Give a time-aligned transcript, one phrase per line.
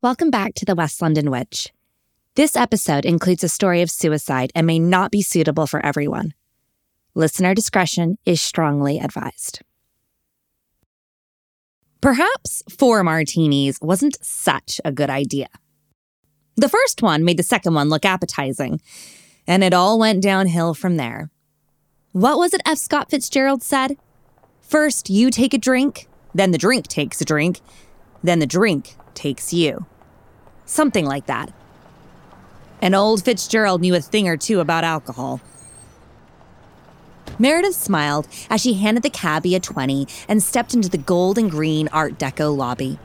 [0.00, 1.72] Welcome back to the West London Witch.
[2.36, 6.34] This episode includes a story of suicide and may not be suitable for everyone.
[7.16, 9.60] Listener discretion is strongly advised.
[12.00, 15.48] Perhaps four martinis wasn't such a good idea.
[16.54, 18.80] The first one made the second one look appetizing,
[19.48, 21.28] and it all went downhill from there.
[22.12, 22.78] What was it F.
[22.78, 23.96] Scott Fitzgerald said?
[24.60, 27.60] First, you take a drink, then the drink takes a drink,
[28.22, 29.84] then the drink takes you.
[30.64, 31.52] Something like that.
[32.80, 35.40] And old Fitzgerald knew a thing or two about alcohol.
[37.38, 41.50] Meredith smiled as she handed the cabbie a 20 and stepped into the gold and
[41.50, 42.98] green Art Deco lobby.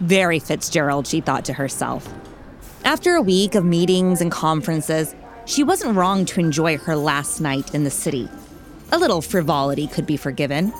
[0.00, 2.08] Very Fitzgerald, she thought to herself.
[2.84, 5.14] After a week of meetings and conferences,
[5.44, 8.28] she wasn't wrong to enjoy her last night in the city.
[8.92, 10.72] A little frivolity could be forgiven.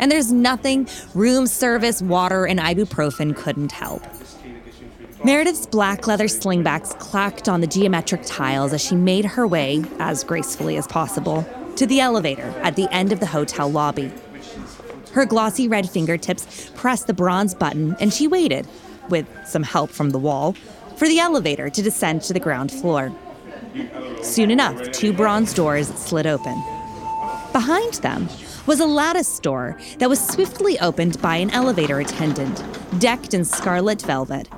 [0.00, 4.02] And there's nothing room service, water, and ibuprofen couldn't help.
[5.22, 10.24] Meredith's black leather slingbacks clacked on the geometric tiles as she made her way, as
[10.24, 14.10] gracefully as possible, to the elevator at the end of the hotel lobby.
[15.12, 18.66] Her glossy red fingertips pressed the bronze button and she waited,
[19.10, 20.54] with some help from the wall,
[20.96, 23.12] for the elevator to descend to the ground floor.
[24.22, 26.79] Soon enough, two bronze doors slid open.
[27.52, 28.28] Behind them
[28.66, 32.62] was a lattice door that was swiftly opened by an elevator attendant,
[33.00, 34.48] decked in scarlet velvet.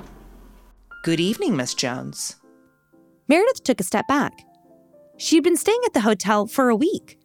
[1.02, 2.36] Good evening, Miss Jones.
[3.28, 4.44] Meredith took a step back.
[5.16, 7.18] She'd been staying at the hotel for a week.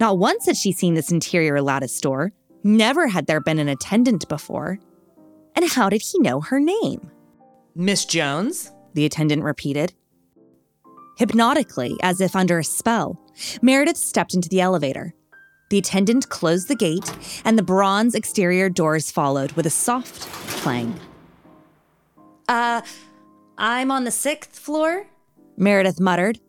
[0.00, 2.32] Not once had she seen this interior lattice door.
[2.64, 4.78] Never had there been an attendant before.
[5.54, 7.10] And how did he know her name?
[7.74, 8.72] Miss Jones?
[8.94, 9.92] The attendant repeated.
[11.16, 13.20] Hypnotically, as if under a spell,
[13.60, 15.14] Meredith stepped into the elevator.
[15.70, 17.10] The attendant closed the gate,
[17.44, 20.28] and the bronze exterior doors followed with a soft
[20.60, 20.98] clang.
[22.48, 22.82] Uh,
[23.56, 25.06] I'm on the sixth floor,
[25.56, 26.40] Meredith muttered,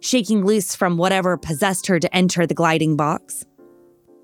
[0.00, 3.44] shaking loose from whatever possessed her to enter the gliding box.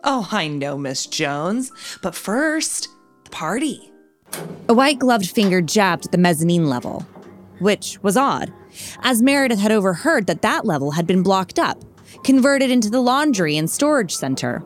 [0.05, 1.73] Oh, I know, Miss Jones.
[2.03, 2.89] But first,
[3.25, 3.91] the party.
[4.69, 7.07] A white gloved finger jabbed at the mezzanine level,
[7.59, 8.53] which was odd,
[9.03, 11.83] as Meredith had overheard that that level had been blocked up,
[12.25, 14.63] converted into the laundry and storage center.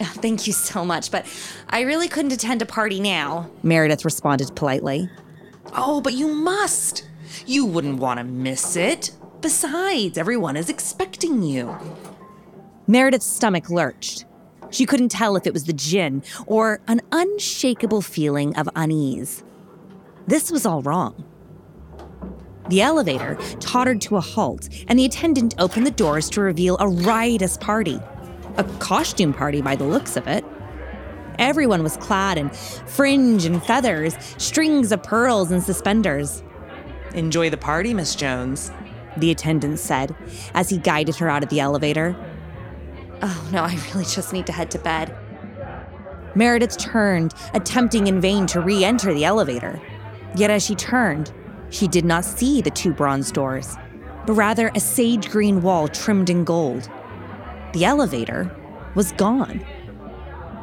[0.00, 1.26] Ah, thank you so much, but
[1.70, 5.08] I really couldn't attend a party now, Meredith responded politely.
[5.72, 7.08] Oh, but you must.
[7.46, 9.12] You wouldn't want to miss it.
[9.40, 11.76] Besides, everyone is expecting you.
[12.86, 14.24] Meredith's stomach lurched.
[14.70, 19.44] She couldn't tell if it was the gin or an unshakable feeling of unease.
[20.26, 21.24] This was all wrong.
[22.68, 26.88] The elevator tottered to a halt, and the attendant opened the doors to reveal a
[26.88, 28.00] riotous party.
[28.56, 30.44] A costume party by the looks of it.
[31.38, 36.42] Everyone was clad in fringe and feathers, strings of pearls and suspenders.
[37.14, 38.72] Enjoy the party, Miss Jones,
[39.16, 40.14] the attendant said
[40.54, 42.16] as he guided her out of the elevator.
[43.22, 45.14] Oh, no, I really just need to head to bed.
[46.34, 49.80] Meredith turned, attempting in vain to re enter the elevator.
[50.34, 51.32] Yet as she turned,
[51.70, 53.76] she did not see the two bronze doors,
[54.26, 56.88] but rather a sage green wall trimmed in gold.
[57.72, 58.54] The elevator
[58.94, 59.64] was gone.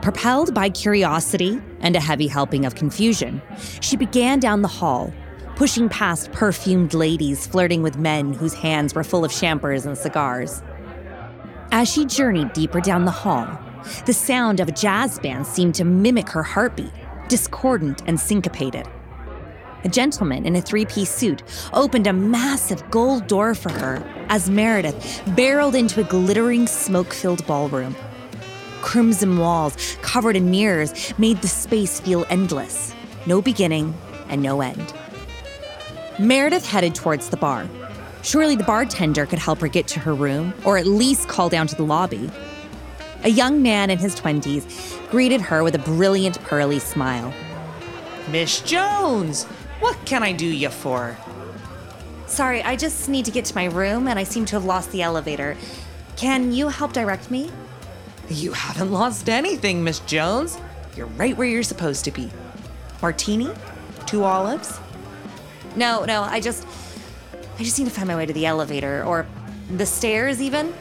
[0.01, 3.41] Propelled by curiosity and a heavy helping of confusion,
[3.79, 5.13] she began down the hall,
[5.55, 10.61] pushing past perfumed ladies flirting with men whose hands were full of champers and cigars.
[11.71, 13.47] As she journeyed deeper down the hall,
[14.05, 16.91] the sound of a jazz band seemed to mimic her heartbeat,
[17.27, 18.87] discordant and syncopated.
[19.83, 24.49] A gentleman in a three piece suit opened a massive gold door for her as
[24.49, 27.95] Meredith barreled into a glittering, smoke filled ballroom.
[28.81, 32.93] Crimson walls covered in mirrors made the space feel endless
[33.25, 33.93] no beginning
[34.29, 34.93] and no end.
[36.19, 37.67] Meredith headed towards the bar.
[38.21, 41.67] Surely the bartender could help her get to her room, or at least call down
[41.67, 42.29] to the lobby.
[43.23, 47.33] A young man in his 20s greeted her with a brilliant, pearly smile.
[48.31, 49.45] Miss Jones,
[49.83, 51.17] what can I do you for?
[52.25, 54.93] Sorry, I just need to get to my room and I seem to have lost
[54.93, 55.57] the elevator.
[56.15, 57.51] Can you help direct me?
[58.29, 60.57] You haven't lost anything, Miss Jones.
[60.95, 62.31] You're right where you're supposed to be.
[63.01, 63.51] Martini?
[64.05, 64.79] Two olives?
[65.75, 66.65] No, no, I just.
[67.59, 69.27] I just need to find my way to the elevator or
[69.69, 70.73] the stairs, even.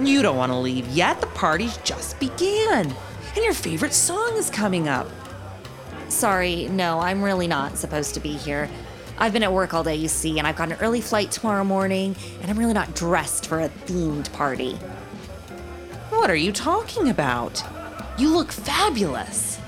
[0.00, 1.20] You don't want to leave yet.
[1.20, 2.86] The party's just began.
[3.34, 5.08] And your favorite song is coming up.
[6.08, 8.70] Sorry, no, I'm really not supposed to be here.
[9.18, 11.64] I've been at work all day, you see, and I've got an early flight tomorrow
[11.64, 14.74] morning, and I'm really not dressed for a themed party.
[16.10, 17.62] What are you talking about?
[18.18, 19.58] You look fabulous.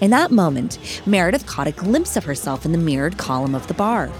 [0.00, 3.74] In that moment, Meredith caught a glimpse of herself in the mirrored column of the
[3.74, 4.10] bar.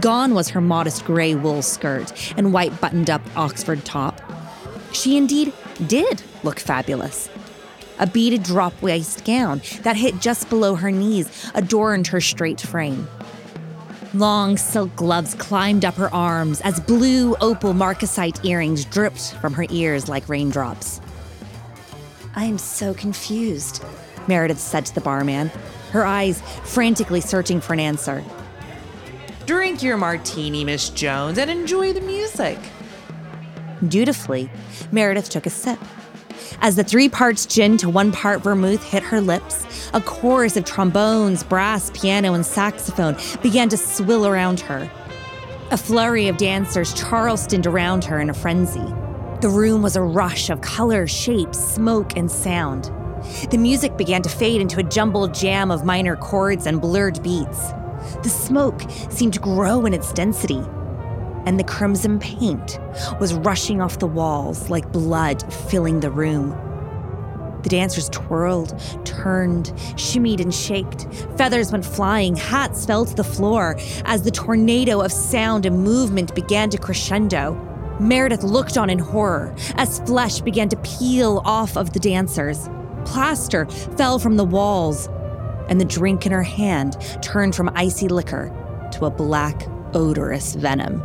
[0.00, 4.20] Gone was her modest gray wool skirt and white buttoned up Oxford top.
[4.92, 5.52] She indeed
[5.86, 7.28] did look fabulous.
[8.02, 13.06] A beaded drop waist gown that hit just below her knees adorned her straight frame.
[14.12, 19.66] Long silk gloves climbed up her arms as blue opal marcasite earrings dripped from her
[19.70, 21.00] ears like raindrops.
[22.34, 23.84] I am so confused,
[24.26, 25.52] Meredith said to the barman,
[25.92, 28.24] her eyes frantically searching for an answer.
[29.46, 32.58] Drink your martini, Miss Jones, and enjoy the music.
[33.86, 34.50] Dutifully,
[34.90, 35.78] Meredith took a sip.
[36.60, 40.64] As the three parts gin to one part vermouth hit her lips, a chorus of
[40.64, 44.90] trombones, brass, piano, and saxophone began to swill around her.
[45.70, 48.92] A flurry of dancers charlestoned around her in a frenzy.
[49.40, 52.90] The room was a rush of color, shape, smoke, and sound.
[53.50, 57.72] The music began to fade into a jumbled jam of minor chords and blurred beats.
[58.22, 60.62] The smoke seemed to grow in its density,
[61.46, 62.78] and the crimson paint
[63.20, 66.50] was rushing off the walls like blood filling the room.
[67.62, 69.66] The dancers twirled, turned,
[69.96, 71.06] shimmied, and shaked.
[71.36, 76.34] Feathers went flying, hats fell to the floor as the tornado of sound and movement
[76.34, 77.54] began to crescendo.
[78.00, 82.68] Meredith looked on in horror as flesh began to peel off of the dancers.
[83.04, 83.66] Plaster
[83.96, 85.08] fell from the walls,
[85.68, 88.50] and the drink in her hand turned from icy liquor
[88.92, 91.02] to a black, odorous venom.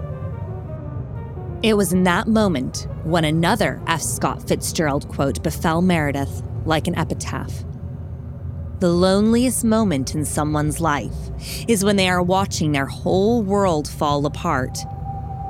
[1.64, 4.02] It was in that moment when another F.
[4.02, 7.64] Scott Fitzgerald quote befell Meredith like an epitaph.
[8.80, 11.16] The loneliest moment in someone's life
[11.68, 14.78] is when they are watching their whole world fall apart,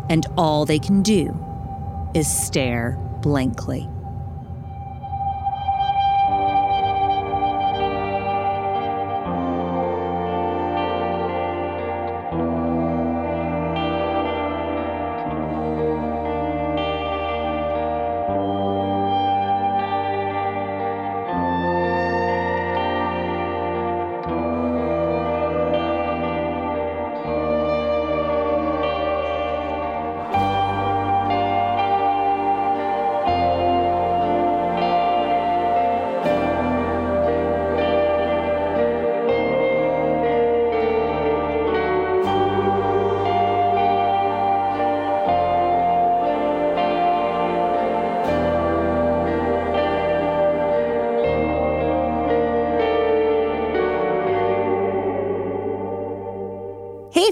[0.09, 1.37] and all they can do
[2.15, 3.85] is stare blankly.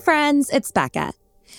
[0.05, 1.13] Friends, it's Becca.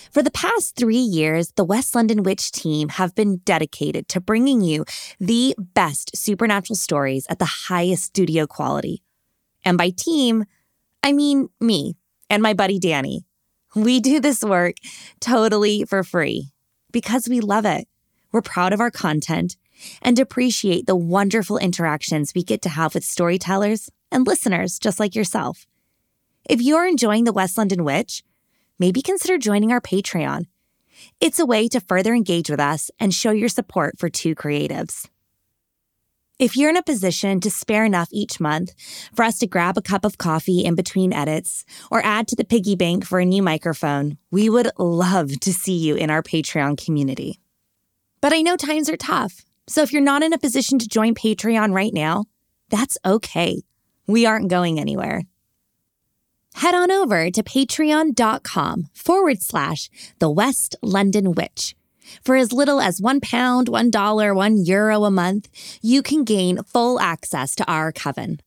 [0.09, 4.61] For the past three years, the West London Witch team have been dedicated to bringing
[4.61, 4.85] you
[5.19, 9.03] the best supernatural stories at the highest studio quality.
[9.65, 10.45] And by team,
[11.03, 11.97] I mean me
[12.29, 13.25] and my buddy Danny.
[13.75, 14.75] We do this work
[15.19, 16.53] totally for free
[16.93, 17.85] because we love it.
[18.31, 19.57] We're proud of our content
[20.01, 25.15] and appreciate the wonderful interactions we get to have with storytellers and listeners just like
[25.15, 25.67] yourself.
[26.49, 28.23] If you're enjoying the West London Witch,
[28.79, 30.45] maybe consider joining our Patreon.
[31.19, 35.07] It's a way to further engage with us and show your support for two creatives.
[36.39, 38.73] If you're in a position to spare enough each month
[39.15, 42.45] for us to grab a cup of coffee in between edits or add to the
[42.45, 46.83] piggy bank for a new microphone, we would love to see you in our Patreon
[46.83, 47.39] community.
[48.21, 51.15] But I know times are tough, so if you're not in a position to join
[51.15, 52.25] Patreon right now,
[52.69, 53.63] that's okay.
[54.05, 55.23] We aren't going anywhere
[56.57, 61.75] head on over to patreon.com forward slash the West London Witch.
[62.23, 65.49] For as little as one pound, one dollar, one euro a month,
[65.81, 68.39] you can gain full access to our coven,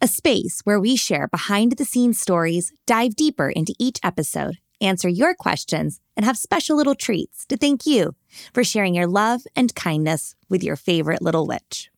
[0.00, 5.08] a space where we share behind the scenes stories, dive deeper into each episode, answer
[5.08, 8.14] your questions, and have special little treats to thank you
[8.52, 11.90] for sharing your love and kindness with your favorite little witch.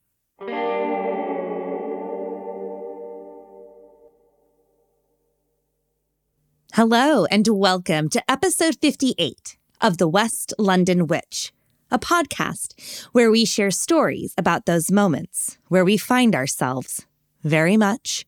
[6.77, 11.51] Hello, and welcome to episode 58 of The West London Witch,
[11.91, 17.07] a podcast where we share stories about those moments where we find ourselves
[17.43, 18.27] very much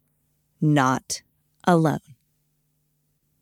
[0.63, 1.21] not
[1.65, 1.99] alone.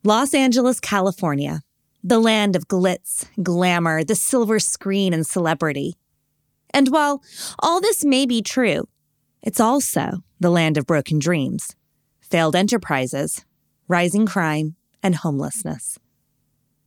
[0.02, 1.60] Los Angeles, California,
[2.02, 5.94] the land of glitz, glamour, the silver screen, and celebrity.
[6.70, 7.22] And while
[7.60, 8.88] all this may be true,
[9.40, 11.76] it's also the land of broken dreams,
[12.20, 13.44] failed enterprises,
[13.86, 14.74] rising crime,
[15.06, 16.00] and homelessness.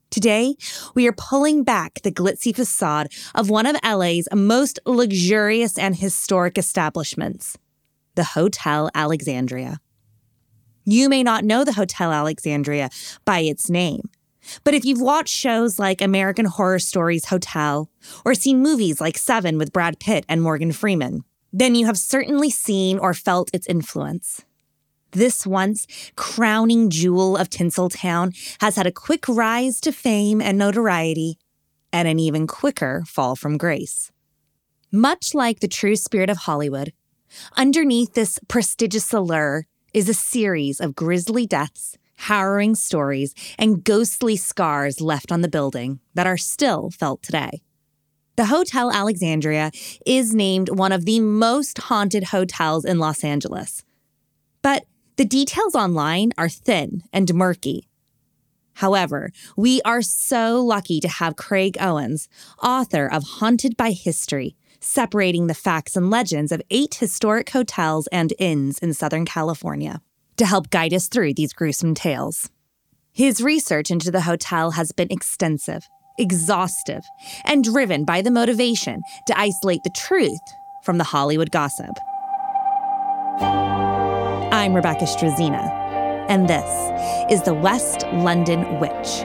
[0.10, 0.56] Today,
[0.94, 6.58] we are pulling back the glitzy facade of one of LA's most luxurious and historic
[6.58, 7.58] establishments,
[8.16, 9.80] the Hotel Alexandria.
[10.84, 12.90] You may not know the Hotel Alexandria
[13.24, 14.10] by its name,
[14.66, 17.90] but if you've watched shows like American Horror Stories Hotel
[18.26, 21.24] or seen movies like Seven with Brad Pitt and Morgan Freeman,
[21.54, 24.44] then you have certainly seen or felt its influence.
[25.12, 31.38] This once crowning jewel of Tinseltown has had a quick rise to fame and notoriety,
[31.92, 34.12] and an even quicker fall from grace.
[34.92, 36.94] Much like the true spirit of Hollywood,
[37.58, 45.02] underneath this prestigious allure is a series of grisly deaths, harrowing stories, and ghostly scars
[45.02, 47.62] left on the building that are still felt today.
[48.36, 49.72] The Hotel Alexandria
[50.06, 53.84] is named one of the most haunted hotels in Los Angeles.
[54.62, 54.86] But
[55.20, 57.90] the details online are thin and murky.
[58.76, 62.30] However, we are so lucky to have Craig Owens,
[62.64, 68.34] author of Haunted by History, separating the facts and legends of eight historic hotels and
[68.40, 70.00] inns in Southern California,
[70.38, 72.50] to help guide us through these gruesome tales.
[73.12, 75.86] His research into the hotel has been extensive,
[76.18, 77.04] exhaustive,
[77.44, 80.40] and driven by the motivation to isolate the truth
[80.86, 81.98] from the Hollywood gossip.
[84.60, 85.72] I'm Rebecca Strazina,
[86.28, 89.24] and this is the West London Witch.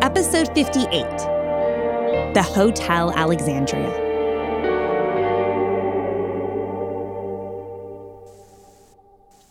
[0.00, 0.88] Episode 58
[2.32, 3.90] The Hotel Alexandria.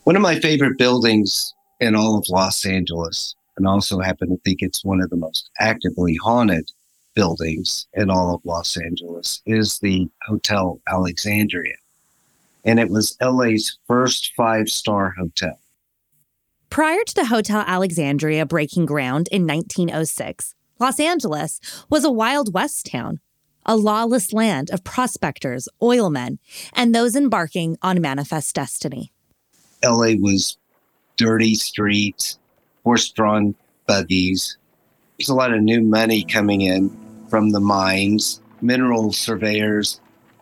[0.05, 4.63] One of my favorite buildings in all of Los Angeles, and also happen to think
[4.63, 6.71] it's one of the most actively haunted
[7.13, 11.75] buildings in all of Los Angeles, is the Hotel Alexandria
[12.63, 15.59] and it was LA's first five star hotel.
[16.69, 22.85] Prior to the Hotel Alexandria breaking ground in 1906, Los Angeles was a Wild West
[22.85, 23.19] town,
[23.65, 26.39] a lawless land of prospectors, oilmen,
[26.73, 29.11] and those embarking on manifest destiny.
[29.83, 30.57] LA was
[31.17, 32.39] dirty streets,
[32.83, 33.53] horse drawn
[33.85, 34.57] buggies.
[35.19, 36.89] There's a lot of new money coming in
[37.29, 39.99] from the mines, mineral surveyors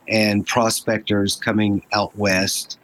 [0.09, 2.77] and prospectors coming out west.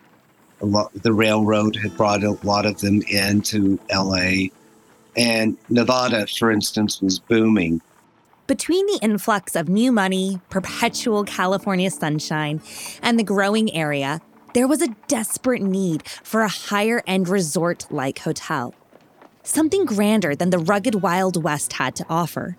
[0.61, 4.47] Lot, the railroad had brought a lot of them into LA.
[5.17, 7.81] And Nevada, for instance, was booming.
[8.47, 12.61] Between the influx of new money, perpetual California sunshine,
[13.01, 14.21] and the growing area,
[14.53, 18.73] there was a desperate need for a higher end resort like hotel.
[19.43, 22.57] Something grander than the rugged Wild West had to offer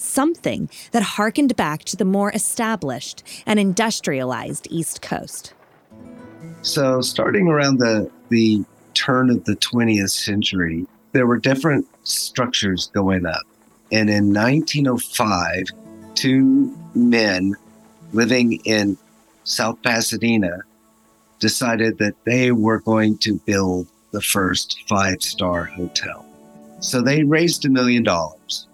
[0.00, 5.54] something that harkened back to the more established and industrialized East Coast.
[6.62, 8.64] So, starting around the, the
[8.94, 13.42] turn of the 20th century, there were different structures going up.
[13.92, 15.64] And in 1905,
[16.14, 17.54] two men
[18.12, 18.96] living in
[19.44, 20.58] South Pasadena
[21.38, 26.26] decided that they were going to build the first five star hotel.
[26.80, 28.66] So they raised a million dollars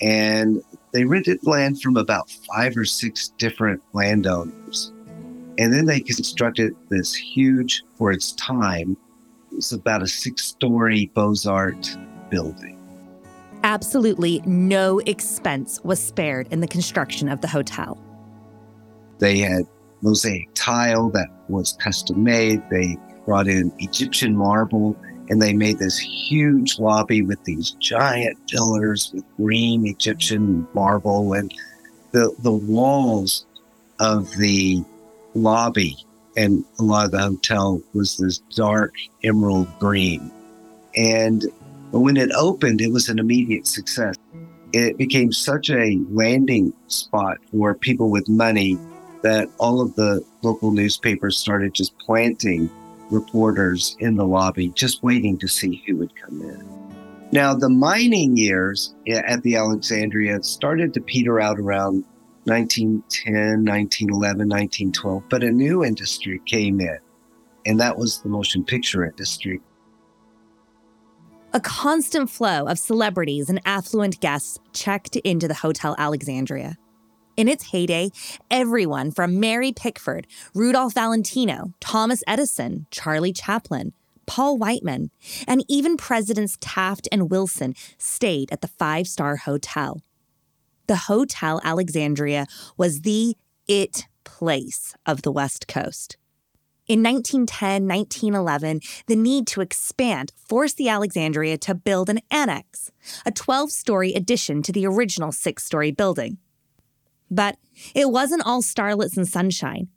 [0.00, 0.62] and
[0.92, 4.92] they rented land from about five or six different landowners.
[5.58, 8.96] And then they constructed this huge, for its time,
[9.52, 11.96] it's about a six story Beaux Arts
[12.30, 12.78] building.
[13.64, 17.98] Absolutely no expense was spared in the construction of the hotel.
[19.18, 19.62] They had
[20.02, 22.62] mosaic tile that was custom made.
[22.70, 24.96] They brought in Egyptian marble
[25.28, 31.52] and they made this huge lobby with these giant pillars with green Egyptian marble and
[32.12, 33.46] the the walls
[33.98, 34.84] of the
[35.34, 35.96] lobby
[36.36, 40.30] and a lot of the hotel was this dark emerald green.
[40.94, 41.44] And
[41.92, 44.16] when it opened, it was an immediate success.
[44.72, 48.78] It became such a landing spot for people with money
[49.22, 52.70] that all of the local newspapers started just planting
[53.10, 56.76] reporters in the lobby just waiting to see who would come in.
[57.32, 62.04] Now, the mining years at the Alexandria started to peter out around
[62.44, 66.98] 1910, 1911, 1912, but a new industry came in,
[67.64, 69.60] and that was the motion picture industry.
[71.52, 76.76] A constant flow of celebrities and affluent guests checked into the Hotel Alexandria.
[77.36, 78.10] In its heyday,
[78.50, 83.92] everyone from Mary Pickford, Rudolph Valentino, Thomas Edison, Charlie Chaplin,
[84.24, 85.10] Paul Whiteman,
[85.46, 90.00] and even Presidents Taft and Wilson stayed at the five star hotel.
[90.86, 92.46] The Hotel Alexandria
[92.78, 93.36] was the
[93.68, 96.16] it place of the West Coast.
[96.86, 102.92] In 1910, 1911, the need to expand forced the Alexandria to build an annex,
[103.26, 106.38] a 12 story addition to the original six story building.
[107.30, 107.56] But
[107.94, 109.88] it wasn't all starlets and sunshine.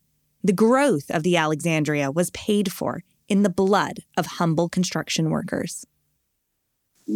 [0.43, 5.85] The growth of the Alexandria was paid for in the blood of humble construction workers.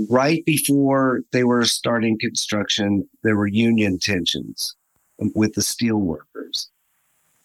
[0.10, 4.76] Right before they were starting construction, there were union tensions
[5.36, 6.70] with the steel workers.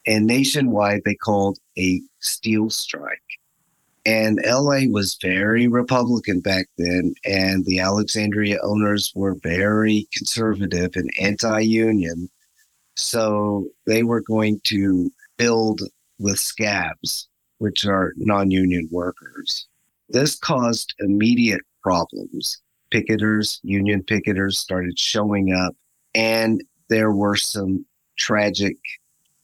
[0.06, 3.22] And nationwide, they called a steel strike.
[4.06, 11.10] And LA was very Republican back then, and the Alexandria owners were very conservative and
[11.20, 12.30] anti union.
[12.98, 15.82] So they were going to build
[16.18, 17.28] with scabs,
[17.58, 19.66] which are non union workers.
[20.08, 22.60] This caused immediate problems.
[22.92, 25.76] Picketers, union picketers started showing up,
[26.14, 27.86] and there were some
[28.18, 28.76] tragic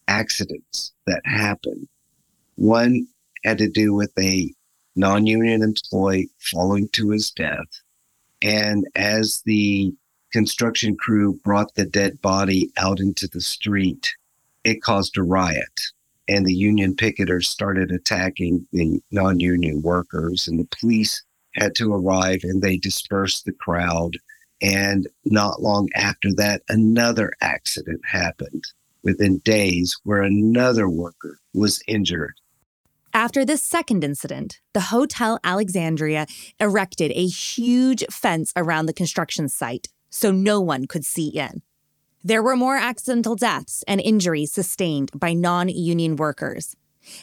[0.08, 1.86] accidents that happened.
[2.56, 3.06] One
[3.44, 4.52] had to do with a
[4.96, 7.68] non union employee falling to his death.
[8.42, 9.94] And as the
[10.34, 14.16] construction crew brought the dead body out into the street,
[14.64, 15.80] it caused a riot.
[16.26, 21.22] And the union picketers started attacking the non union workers, and the police
[21.54, 24.16] had to arrive and they dispersed the crowd.
[24.60, 28.64] And not long after that, another accident happened
[29.04, 32.34] within days where another worker was injured.
[33.12, 36.26] After this second incident, the Hotel Alexandria
[36.58, 41.60] erected a huge fence around the construction site so no one could see in.
[42.22, 46.76] There were more accidental deaths and injuries sustained by non union workers.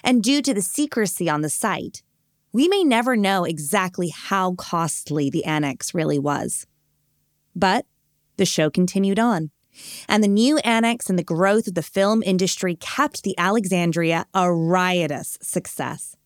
[0.03, 2.03] And due to the secrecy on the site,
[2.51, 6.67] we may never know exactly how costly the annex really was.
[7.55, 7.85] But
[8.35, 9.51] the show continued on.
[10.09, 14.53] And the new annex and the growth of the film industry kept the Alexandria a
[14.53, 16.17] riotous success.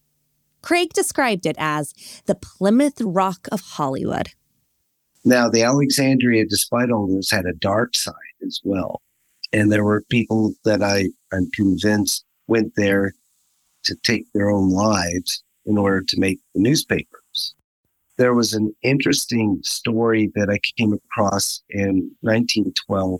[0.64, 1.94] Craig described it as
[2.26, 4.30] the Plymouth Rock of Hollywood.
[5.26, 8.14] Now, the Alexandria, despite all this, had a dark side
[8.46, 9.02] as well.
[9.52, 13.14] And there were people that I, I'm convinced went there
[13.86, 17.56] to take their own lives in order to make the newspapers.
[18.18, 23.20] There was an interesting story that I came across in 1912,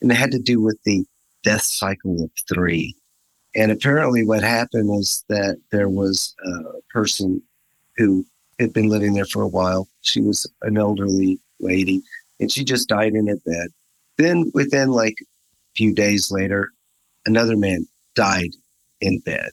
[0.00, 1.04] and it had to do with the
[1.42, 2.94] death cycle of three.
[3.54, 7.42] And apparently, what happened is that there was a person
[7.96, 8.24] who
[8.62, 9.88] had been living there for a while.
[10.00, 12.02] She was an elderly lady,
[12.40, 13.68] and she just died in her bed.
[14.16, 15.26] Then, within like a
[15.76, 16.70] few days later,
[17.26, 18.50] another man died
[19.00, 19.50] in bed.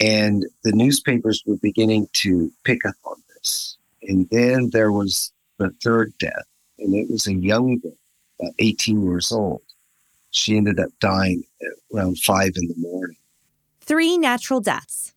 [0.00, 3.76] And the newspapers were beginning to pick up on this.
[4.02, 6.46] And then there was the third death,
[6.78, 7.92] and it was a young girl,
[8.40, 9.62] about 18 years old.
[10.30, 11.42] She ended up dying
[11.92, 13.16] around five in the morning.
[13.80, 15.14] Three natural deaths.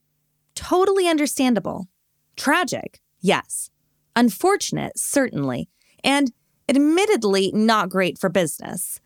[0.56, 1.88] Totally understandable.
[2.36, 3.70] Tragic, yes.
[4.16, 5.70] Unfortunate, certainly.
[6.04, 6.32] And
[6.68, 9.00] admittedly not great for business.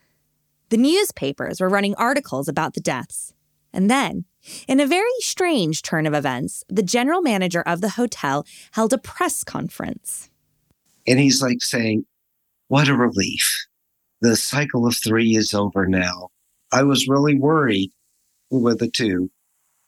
[0.69, 3.33] The newspapers were running articles about the deaths.
[3.73, 4.25] And then
[4.67, 8.97] in a very strange turn of events, the general manager of the hotel held a
[8.97, 10.29] press conference.
[11.07, 12.05] And he's like saying,
[12.67, 13.67] What a relief.
[14.21, 16.29] The cycle of three is over now.
[16.71, 17.91] I was really worried
[18.49, 19.29] with the two,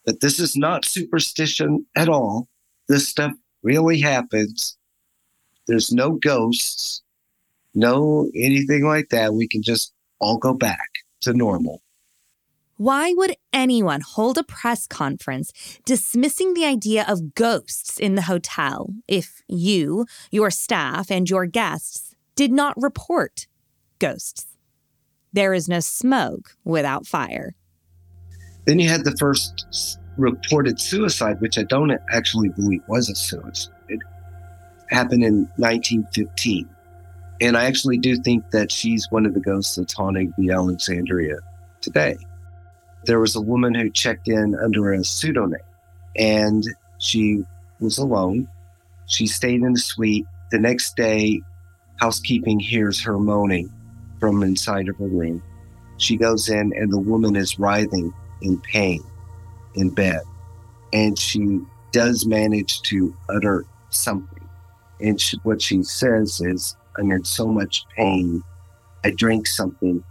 [0.05, 2.47] but this is not superstition at all.
[2.87, 4.77] This stuff really happens.
[5.67, 7.03] There's no ghosts,
[7.73, 9.33] no anything like that.
[9.33, 10.89] We can just all go back
[11.21, 11.81] to normal.
[12.77, 15.51] Why would anyone hold a press conference
[15.83, 22.15] dismissing the idea of ghosts in the hotel if you, your staff, and your guests
[22.35, 23.47] did not report
[23.97, 24.45] ghosts?
[25.33, 27.55] There is no smoke without fire.
[28.65, 33.73] Then you had the first reported suicide, which I don't actually believe was a suicide.
[34.89, 36.69] Happened in 1915.
[37.39, 41.37] And I actually do think that she's one of the ghosts that's haunting the Alexandria
[41.81, 42.17] today
[43.07, 45.59] there was a woman who checked in under a pseudonym
[46.17, 46.63] and
[46.99, 47.43] she
[47.79, 48.47] was alone.
[49.05, 50.25] She stayed in the suite.
[50.51, 51.41] The next day,
[52.01, 53.71] housekeeping hears her moaning
[54.19, 55.41] from inside of her room.
[55.97, 59.01] She goes in and the woman is writhing in pain
[59.77, 60.21] in bed.
[60.93, 61.61] And she
[61.91, 64.47] does manage to utter something.
[64.99, 68.43] And she, what she says is, I'm in so much pain.
[69.03, 70.03] I drank something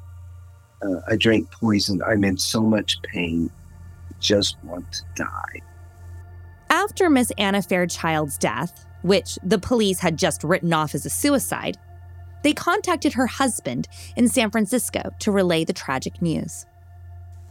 [0.83, 2.02] uh, I drank poison.
[2.02, 3.50] I'm in so much pain.
[4.11, 5.62] I just want to die.
[6.70, 11.76] After Miss Anna Fairchild's death, which the police had just written off as a suicide,
[12.42, 16.66] they contacted her husband in San Francisco to relay the tragic news.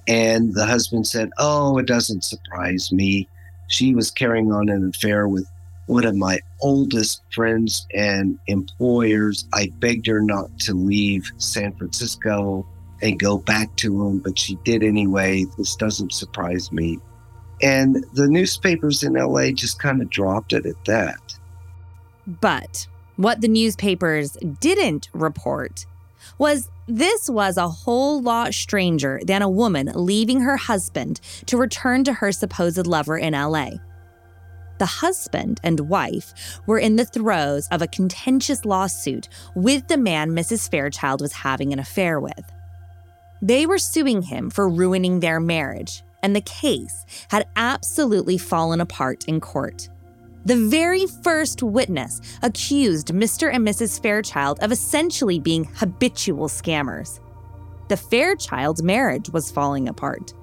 [0.07, 3.27] And the husband said, Oh, it doesn't surprise me.
[3.67, 5.49] She was carrying on an affair with
[5.87, 9.47] one of my oldest friends and employers.
[9.53, 12.65] I begged her not to leave San Francisco
[13.01, 15.45] and go back to him, but she did anyway.
[15.57, 16.99] This doesn't surprise me.
[17.61, 21.37] And the newspapers in LA just kind of dropped it at that.
[22.27, 25.85] But what the newspapers didn't report
[26.37, 32.03] was this was a whole lot stranger than a woman leaving her husband to return
[32.03, 33.71] to her supposed lover in LA.
[34.77, 40.31] The husband and wife were in the throes of a contentious lawsuit with the man
[40.31, 40.69] Mrs.
[40.69, 42.43] Fairchild was having an affair with.
[43.41, 49.25] They were suing him for ruining their marriage, and the case had absolutely fallen apart
[49.25, 49.89] in court.
[50.45, 53.51] The very first witness accused Mr.
[53.51, 53.99] and Mrs.
[53.99, 57.19] Fairchild of essentially being habitual scammers.
[57.87, 60.33] The Fairchild marriage was falling apart.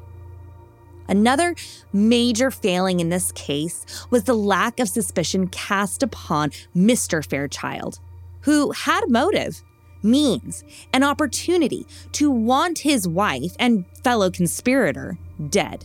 [1.09, 1.55] Another
[1.93, 7.25] major failing in this case was the lack of suspicion cast upon Mr.
[7.25, 8.01] Fairchild,
[8.41, 9.63] who had motive,
[10.03, 15.17] means, and opportunity to want his wife and fellow conspirator
[15.49, 15.85] dead.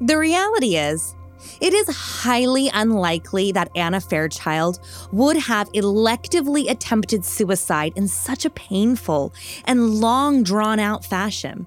[0.00, 1.14] The reality is,
[1.60, 4.80] it is highly unlikely that Anna Fairchild
[5.12, 9.32] would have electively attempted suicide in such a painful
[9.64, 11.66] and long drawn out fashion.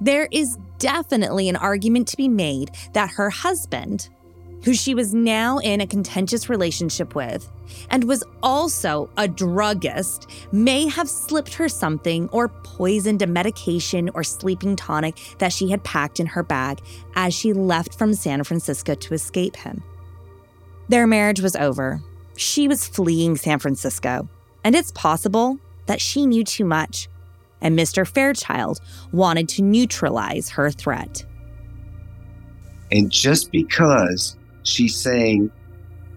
[0.00, 4.10] There is definitely an argument to be made that her husband,
[4.64, 7.50] who she was now in a contentious relationship with,
[7.90, 14.24] and was also a druggist, may have slipped her something or poisoned a medication or
[14.24, 16.80] sleeping tonic that she had packed in her bag
[17.14, 19.82] as she left from San Francisco to escape him.
[20.88, 22.00] Their marriage was over.
[22.36, 24.28] She was fleeing San Francisco,
[24.62, 27.08] and it's possible that she knew too much,
[27.60, 28.06] and Mr.
[28.06, 28.80] Fairchild
[29.12, 31.24] wanted to neutralize her threat.
[32.92, 35.50] And just because she's saying,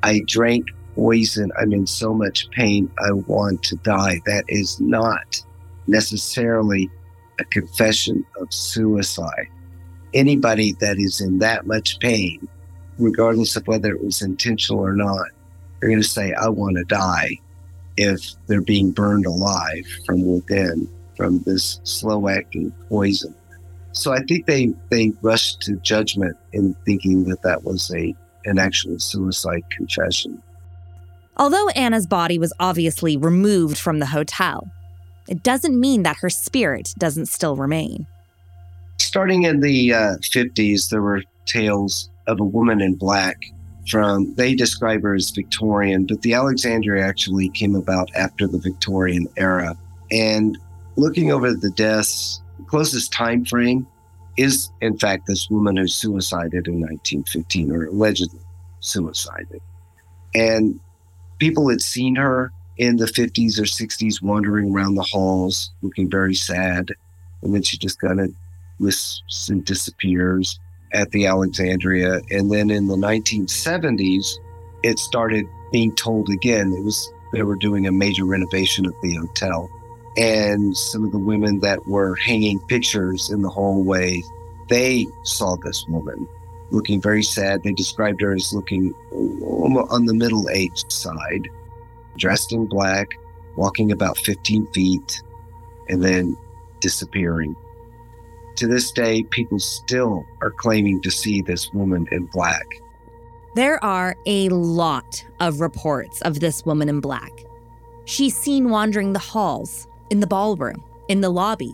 [0.03, 5.41] I drank poison, I'm in so much pain, I want to die, that is not
[5.87, 6.89] necessarily
[7.39, 9.47] a confession of suicide.
[10.13, 12.47] Anybody that is in that much pain,
[12.97, 15.27] regardless of whether it was intentional or not,
[15.79, 17.37] they're going to say, I want to die
[17.97, 23.35] if they're being burned alive from within from this slow acting poison.
[23.91, 28.59] So I think they, they rushed to judgment in thinking that that was a an
[28.59, 30.41] actual suicide confession.
[31.37, 34.69] Although Anna's body was obviously removed from the hotel,
[35.27, 38.07] it doesn't mean that her spirit doesn't still remain.
[38.99, 43.37] Starting in the uh, 50s, there were tales of a woman in black
[43.89, 49.27] from, they describe her as Victorian, but the Alexandria actually came about after the Victorian
[49.37, 49.75] era.
[50.11, 50.57] And
[50.95, 53.87] looking over the deaths, the closest time frame
[54.39, 58.39] is, in fact, this woman who suicided in 1915 or allegedly
[58.79, 59.61] suicided.
[60.33, 60.79] And
[61.39, 66.35] people had seen her in the 50s or 60s wandering around the halls looking very
[66.35, 66.93] sad.
[67.41, 68.33] And then she just kind of
[68.79, 70.57] wisps and disappears
[70.93, 72.21] at the Alexandria.
[72.31, 74.25] And then in the 1970s,
[74.83, 76.71] it started being told again.
[76.71, 79.69] It was they were doing a major renovation of the hotel
[80.19, 84.21] and some of the women that were hanging pictures in the hallway,
[84.67, 86.27] they saw this woman
[86.71, 87.63] looking very sad.
[87.63, 91.49] They described her as looking on the middle aged side,
[92.17, 93.17] dressed in black,
[93.55, 95.23] walking about 15 feet,
[95.87, 96.37] and then
[96.81, 97.55] disappearing.
[98.57, 102.65] To this day, people still are claiming to see this woman in black.
[103.55, 107.45] There are a lot of reports of this woman in black.
[108.03, 111.73] She's seen wandering the halls, in the ballroom, in the lobby,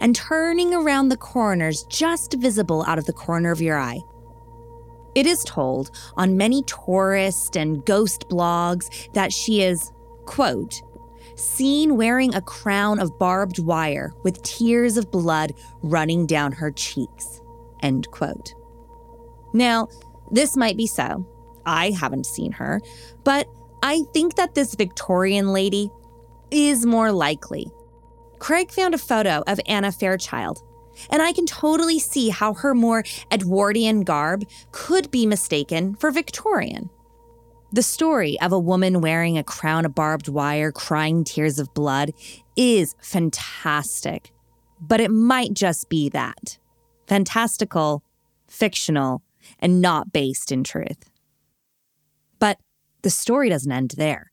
[0.00, 4.00] and turning around the corners just visible out of the corner of your eye.
[5.14, 9.92] It is told on many tourist and ghost blogs that she is,
[10.26, 10.82] quote,
[11.34, 17.40] seen wearing a crown of barbed wire with tears of blood running down her cheeks,
[17.80, 18.54] end quote.
[19.52, 19.88] Now,
[20.30, 21.26] this might be so.
[21.64, 22.80] I haven't seen her,
[23.24, 23.48] but
[23.82, 25.90] I think that this Victorian lady
[26.50, 27.70] is more likely.
[28.38, 30.62] Craig found a photo of Anna Fairchild,
[31.10, 36.90] and I can totally see how her more Edwardian garb could be mistaken for Victorian.
[37.70, 42.12] The story of a woman wearing a crown of barbed wire crying tears of blood
[42.56, 44.32] is fantastic,
[44.80, 46.58] but it might just be that
[47.06, 48.02] fantastical,
[48.46, 49.22] fictional,
[49.58, 51.10] and not based in truth.
[52.38, 52.58] But
[53.02, 54.27] the story doesn't end there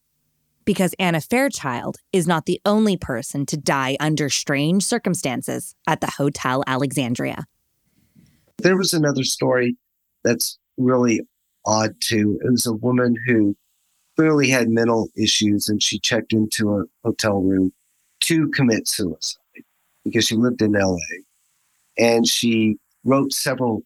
[0.66, 6.12] because Anna Fairchild is not the only person to die under strange circumstances at the
[6.18, 7.46] Hotel Alexandria.
[8.58, 9.78] There was another story
[10.24, 11.22] that's really
[11.66, 12.40] odd too.
[12.44, 13.56] It was a woman who
[14.16, 17.72] clearly had mental issues and she checked into a hotel room
[18.22, 19.40] to commit suicide
[20.04, 20.98] because she lived in LA.
[21.98, 23.84] And she wrote several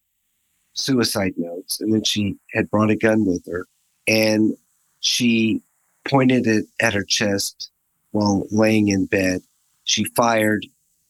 [0.74, 1.82] suicide notes.
[1.82, 3.66] And then she had brought a gun with her
[4.08, 4.56] and
[5.02, 5.62] she
[6.08, 7.72] pointed it at her chest
[8.12, 9.42] while laying in bed.
[9.84, 10.66] She fired.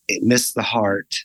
[0.08, 1.16] It missed the heart.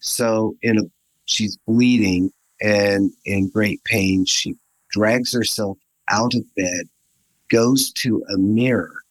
[0.00, 0.82] So in a,
[1.24, 4.24] she's bleeding and in great pain.
[4.24, 4.56] She
[4.90, 5.78] drags herself
[6.10, 6.88] out of bed,
[7.50, 9.02] goes to a mirror,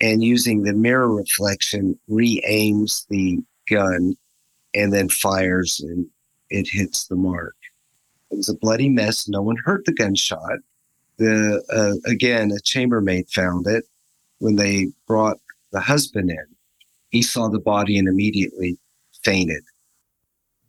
[0.00, 3.38] and using the mirror reflection, re-aims the
[3.70, 4.16] gun
[4.74, 6.06] and then fires and
[6.50, 7.54] it hits the mark.
[8.30, 9.28] It was a bloody mess.
[9.28, 10.58] No one heard the gunshot.
[11.18, 13.84] The uh, again, a chambermaid found it
[14.38, 15.38] when they brought
[15.72, 16.46] the husband in.
[17.10, 18.78] He saw the body and immediately
[19.22, 19.62] fainted.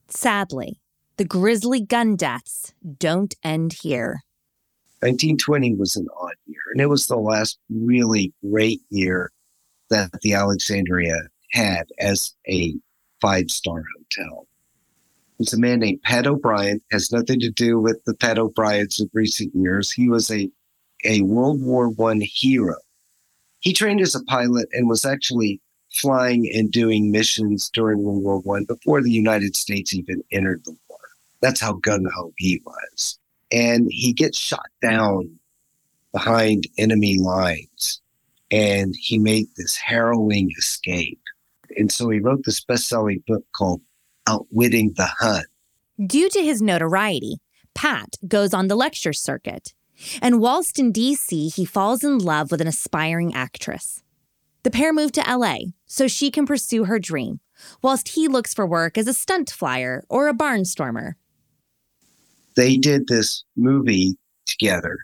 [0.09, 0.79] Sadly,
[1.17, 4.23] the grisly gun deaths don't end here.
[4.99, 9.31] 1920 was an odd year, and it was the last really great year
[9.89, 11.17] that the Alexandria
[11.51, 12.75] had as a
[13.21, 14.47] five star hotel.
[15.43, 19.09] There's a man named Pat O'Brien, has nothing to do with the Pat O'Briens of
[19.11, 19.91] recent years.
[19.91, 20.49] He was a,
[21.03, 22.77] a World War One hero.
[23.59, 25.59] He trained as a pilot and was actually
[25.91, 30.77] flying and doing missions during World War One before the United States even entered the
[30.87, 30.99] war.
[31.41, 33.19] That's how gung ho he was.
[33.51, 35.29] And he gets shot down
[36.13, 37.99] behind enemy lines.
[38.49, 41.19] And he made this harrowing escape.
[41.75, 43.81] And so he wrote this best selling book called
[44.27, 45.43] Outwitting the Hun.
[46.05, 47.37] Due to his notoriety,
[47.73, 49.73] Pat goes on the lecture circuit.
[50.21, 54.01] And whilst in DC, he falls in love with an aspiring actress.
[54.63, 57.41] The pair move to LA so she can pursue her dream,
[57.81, 61.13] whilst he looks for work as a stunt flyer or a barnstormer
[62.55, 64.97] they did this movie together,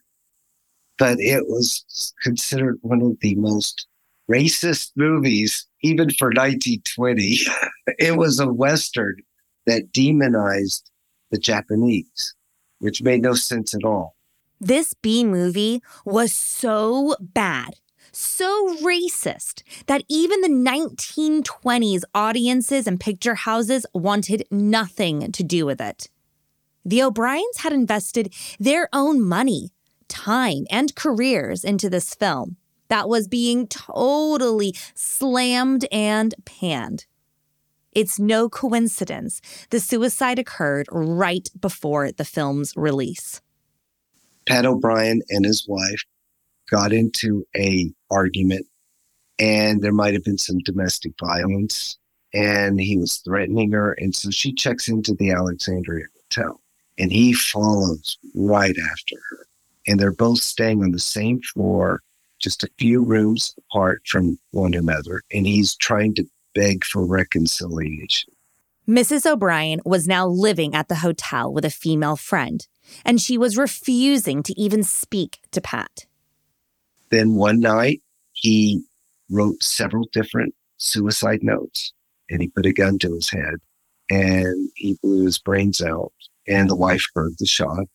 [0.97, 3.87] but it was considered one of the most
[4.29, 7.39] racist movies, even for 1920.
[7.99, 9.17] it was a Western
[9.65, 10.91] that demonized
[11.31, 12.35] the Japanese,
[12.79, 14.15] which made no sense at all.
[14.59, 17.75] This B movie was so bad,
[18.11, 25.79] so racist, that even the 1920s audiences and picture houses wanted nothing to do with
[25.79, 26.09] it.
[26.83, 29.71] The O'Briens had invested their own money,
[30.07, 32.57] time, and careers into this film
[32.89, 37.05] that was being totally slammed and panned.
[37.93, 43.41] It's no coincidence the suicide occurred right before the film's release.
[44.47, 46.03] Pat O'Brien and his wife
[46.69, 48.67] got into a argument
[49.39, 51.97] and there might have been some domestic violence
[52.33, 56.61] and he was threatening her and so she checks into the Alexandria hotel
[56.99, 59.47] and he follows right after her.
[59.87, 62.03] And they're both staying on the same floor,
[62.39, 65.21] just a few rooms apart from one another.
[65.31, 66.25] And he's trying to
[66.55, 68.33] beg for reconciliation.
[68.87, 69.29] Mrs.
[69.29, 72.65] O'Brien was now living at the hotel with a female friend,
[73.05, 76.07] and she was refusing to even speak to Pat.
[77.09, 78.01] Then one night,
[78.33, 78.83] he
[79.29, 81.93] wrote several different suicide notes
[82.29, 83.55] and he put a gun to his head
[84.09, 86.13] and he blew his brains out
[86.47, 87.89] and the wife heard the shot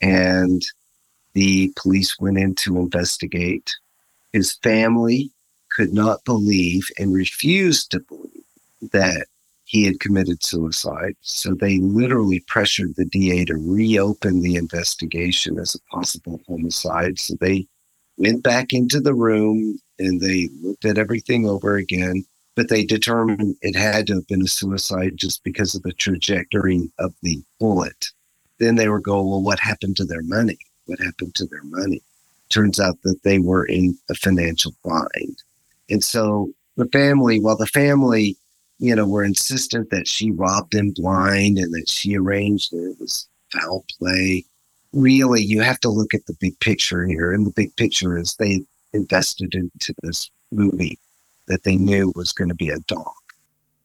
[0.00, 0.62] and
[1.34, 3.74] the police went in to investigate.
[4.32, 5.30] His family
[5.74, 8.44] could not believe and refused to believe
[8.92, 9.26] that
[9.64, 11.16] he had committed suicide.
[11.22, 17.18] So they literally pressured the DA to reopen the investigation as a possible homicide.
[17.18, 17.66] So they
[18.18, 23.56] went back into the room and they looked at everything over again but they determined
[23.62, 28.08] it had to have been a suicide just because of the trajectory of the bullet.
[28.58, 30.58] Then they were going, well, what happened to their money?
[30.86, 32.02] What happened to their money?
[32.48, 35.42] Turns out that they were in a financial bind.
[35.88, 38.36] And so the family, while the family,
[38.78, 42.96] you know, were insistent that she robbed them blind and that she arranged it, it
[43.00, 44.44] was foul play.
[44.92, 47.32] Really, you have to look at the big picture here.
[47.32, 50.98] And the big picture is they invested into this movie
[51.48, 53.14] that they knew was going to be a dog.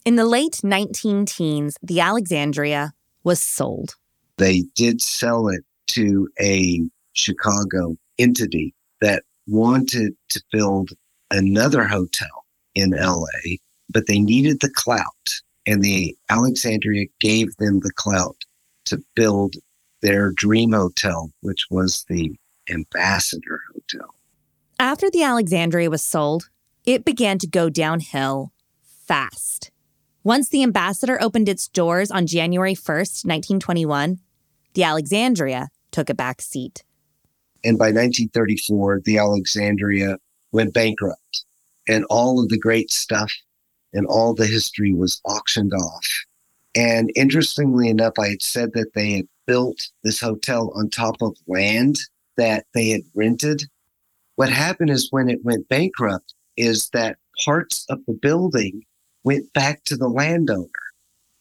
[0.05, 3.95] In the late 19 teens, the Alexandria was sold.
[4.37, 5.65] They did sell it
[5.97, 6.81] to a
[7.13, 10.91] Chicago entity that wanted to build
[11.31, 13.57] another hotel in LA,
[13.89, 15.41] but they needed the clout.
[15.65, 18.37] And the Alexandria gave them the clout
[18.85, 19.55] to build
[20.03, 22.35] their dream hotel, which was the
[22.69, 24.13] Ambassador Hotel.
[24.79, 26.49] After the Alexandria was sold,
[26.85, 28.53] it began to go downhill
[29.07, 29.71] fast.
[30.23, 34.19] Once the Ambassador opened its doors on January 1st, 1921,
[34.73, 36.83] the Alexandria took a back seat.
[37.63, 40.17] And by 1934, the Alexandria
[40.51, 41.45] went bankrupt,
[41.87, 43.31] and all of the great stuff
[43.93, 46.07] and all the history was auctioned off.
[46.75, 51.35] And interestingly enough, I had said that they had built this hotel on top of
[51.47, 51.97] land
[52.35, 53.63] that they had rented.
[54.35, 58.83] What happened is when it went bankrupt, is that parts of the building
[59.23, 60.69] went back to the landowner.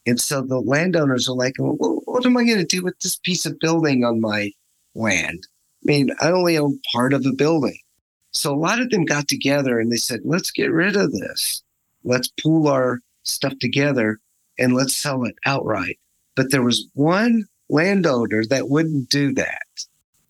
[0.07, 3.17] And so the landowners are like, well, what am I going to do with this
[3.17, 4.51] piece of building on my
[4.95, 5.45] land?
[5.83, 7.77] I mean, I only own part of the building.
[8.31, 11.61] So a lot of them got together and they said, let's get rid of this.
[12.03, 14.19] Let's pool our stuff together
[14.57, 15.99] and let's sell it outright.
[16.35, 19.65] But there was one landowner that wouldn't do that.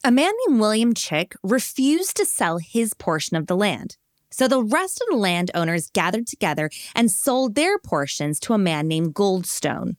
[0.04, 3.98] A man named William Chick refused to sell his portion of the land.
[4.30, 8.88] So the rest of the landowners gathered together and sold their portions to a man
[8.88, 9.96] named Goldstone.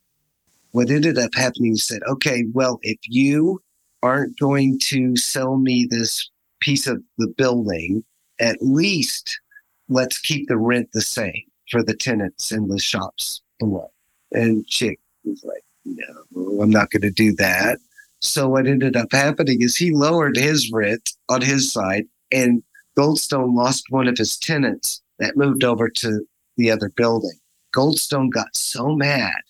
[0.72, 3.62] What ended up happening is said, okay, well, if you
[4.02, 8.04] aren't going to sell me this piece of the building,
[8.38, 9.40] at least
[9.88, 13.90] let's keep the rent the same for the tenants in the shops below.
[14.32, 17.78] And Chick was like, no, I'm not going to do that.
[18.20, 22.62] So what ended up happening is he lowered his rent on his side and
[22.98, 27.38] Goldstone lost one of his tenants that moved over to the other building.
[27.72, 29.40] Goldstone got so mad.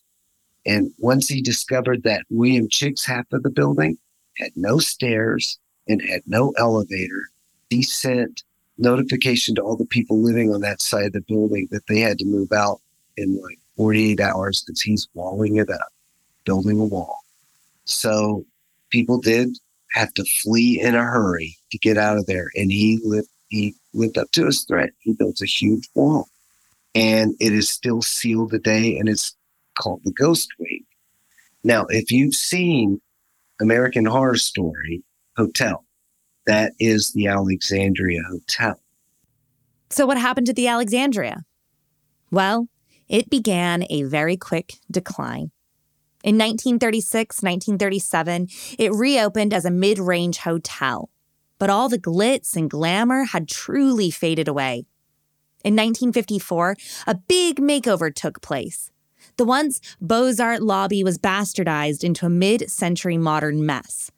[0.67, 3.97] And once he discovered that William Chick's half of the building
[4.37, 5.59] had no stairs
[5.89, 7.23] and had no elevator,
[7.71, 8.43] he sent
[8.77, 12.19] notification to all the people living on that side of the building that they had
[12.19, 12.83] to move out
[13.17, 15.89] in like 48 hours because he's walling it up,
[16.45, 17.21] building a wall.
[17.87, 18.45] So
[18.91, 19.57] people did
[19.93, 22.51] have to flee in a hurry to get out of there.
[22.55, 24.91] And he lived he lived up to his threat.
[25.01, 26.29] He built a huge wall,
[26.95, 29.37] and it is still sealed today, and it's
[29.79, 30.85] called the Ghost Wing.
[31.65, 33.01] Now, if you've seen
[33.61, 35.03] American Horror Story
[35.37, 35.85] Hotel,
[36.47, 38.81] that is the Alexandria Hotel.
[39.91, 41.45] So, what happened to the Alexandria?
[42.31, 42.69] Well,
[43.09, 45.51] it began a very quick decline.
[46.25, 51.11] In 1936, 1937, it reopened as a mid range hotel
[51.59, 54.87] but all the glitz and glamour had truly faded away.
[55.65, 58.91] In 1954, a big makeover took place.
[59.37, 64.11] The once Beaux Arts lobby was bastardized into a mid century modern mess.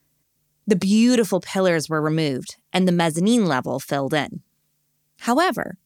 [0.66, 4.42] The beautiful pillars were removed and the mezzanine level filled in.
[5.20, 5.78] However,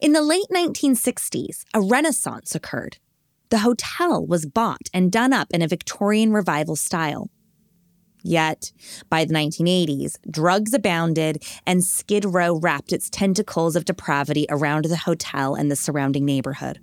[0.00, 2.98] in the late 1960s, a renaissance occurred.
[3.50, 7.30] The hotel was bought and done up in a Victorian revival style.
[8.26, 8.72] Yet,
[9.10, 14.96] by the 1980s, drugs abounded and Skid Row wrapped its tentacles of depravity around the
[14.96, 16.80] hotel and the surrounding neighborhood.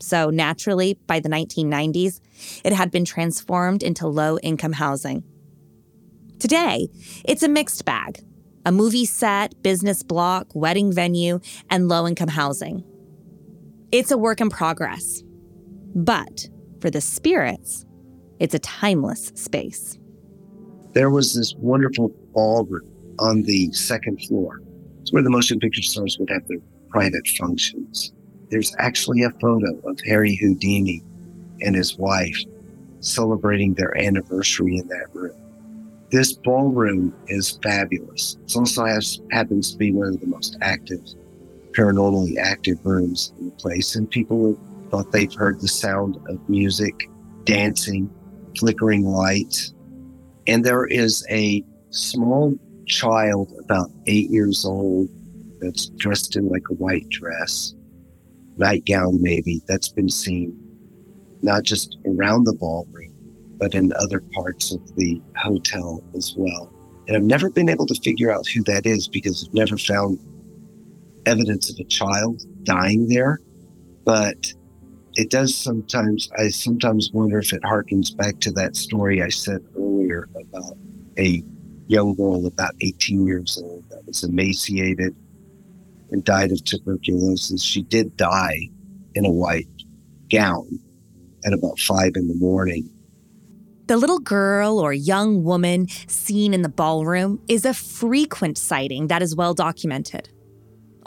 [0.00, 2.20] So, naturally, by the 1990s,
[2.64, 5.24] it had been transformed into low income housing.
[6.38, 6.88] Today,
[7.24, 8.20] it's a mixed bag
[8.64, 11.38] a movie set, business block, wedding venue,
[11.70, 12.82] and low income housing.
[13.92, 15.22] It's a work in progress.
[15.94, 16.48] But
[16.80, 17.86] for the spirits,
[18.40, 19.96] it's a timeless space
[20.96, 24.62] there was this wonderful ballroom on the second floor.
[25.02, 26.56] It's where the motion picture stars would have their
[26.88, 28.14] private functions.
[28.50, 31.02] There's actually a photo of Harry Houdini
[31.60, 32.38] and his wife
[33.00, 35.36] celebrating their anniversary in that room.
[36.10, 38.38] This ballroom is fabulous.
[38.46, 41.02] It also has, happens to be one of the most active,
[41.72, 43.96] paranormally active rooms in the place.
[43.96, 44.58] And people
[44.90, 47.10] thought they've heard the sound of music,
[47.44, 48.10] dancing,
[48.58, 49.74] flickering lights,
[50.46, 55.08] and there is a small child, about eight years old,
[55.60, 57.74] that's dressed in like a white dress,
[58.56, 60.56] nightgown maybe, that's been seen
[61.42, 63.12] not just around the ballroom,
[63.58, 66.72] but in other parts of the hotel as well.
[67.06, 70.18] And I've never been able to figure out who that is because I've never found
[71.24, 73.40] evidence of a child dying there.
[74.04, 74.52] But
[75.14, 79.60] it does sometimes, I sometimes wonder if it harkens back to that story I said
[79.76, 79.85] earlier
[80.22, 80.76] about
[81.18, 81.42] a
[81.88, 85.14] young girl about 18 years old that was emaciated
[86.10, 87.62] and died of tuberculosis.
[87.62, 88.70] She did die
[89.14, 89.68] in a white
[90.30, 90.80] gown
[91.44, 92.90] at about five in the morning.
[93.86, 99.22] The little girl or young woman seen in the ballroom is a frequent sighting that
[99.22, 100.28] is well documented.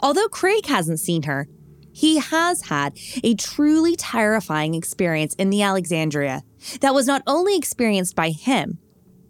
[0.00, 1.46] Although Craig hasn't seen her,
[1.92, 6.42] he has had a truly terrifying experience in the Alexandria
[6.80, 8.78] that was not only experienced by him,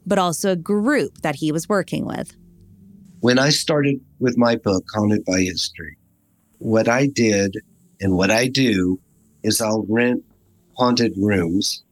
[0.06, 2.36] but also a group that he was working with.
[3.20, 5.96] When I started with my book, Haunted by History,
[6.58, 7.56] what I did
[8.00, 8.98] and what I do
[9.42, 10.24] is I'll rent
[10.74, 11.82] haunted rooms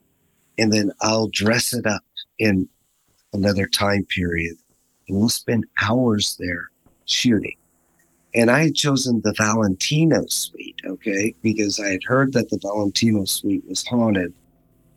[0.56, 2.02] and then I'll dress it up
[2.38, 2.68] in
[3.32, 4.56] another time period
[5.09, 6.70] and we'll spend hours there
[7.04, 7.56] shooting.
[8.34, 13.24] And I had chosen the Valentino suite, okay, because I had heard that the Valentino
[13.24, 14.34] suite was haunted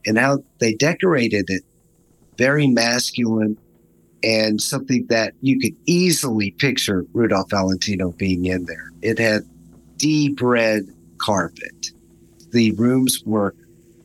[0.05, 1.64] and how they decorated it
[2.42, 3.56] very masculine,
[4.24, 8.89] and something that you could easily picture Rudolph Valentino being in there.
[9.04, 9.44] It had
[9.98, 10.88] deep red
[11.20, 11.92] carpet.
[12.50, 13.54] The rooms were